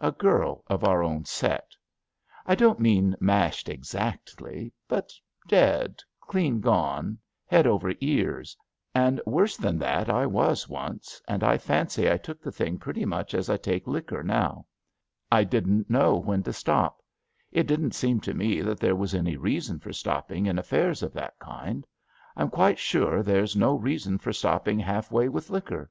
[0.00, 1.72] A girl of our own set.
[2.46, 5.12] I don't mean mashed exactly, but
[5.46, 8.56] dead, clean gone, head over ears;
[8.94, 13.04] and worse than that I was once, and I fancy I took the thing pretty
[13.04, 14.64] much as I take liquor now.
[15.30, 17.02] I didn't know when to stop.
[17.52, 21.12] It didn't seem to me that there was any reason for stopping in affairs of
[21.12, 21.86] that kind.
[22.36, 25.90] I'm quite sure there's no reason for stopping half way with liquor.